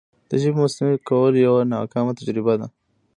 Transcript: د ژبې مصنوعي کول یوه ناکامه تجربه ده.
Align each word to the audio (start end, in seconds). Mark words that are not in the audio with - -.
د 0.29 0.31
ژبې 0.41 0.53
مصنوعي 0.63 0.97
کول 1.09 1.33
یوه 1.45 1.61
ناکامه 1.73 2.11
تجربه 2.19 2.53
ده. 2.59 2.67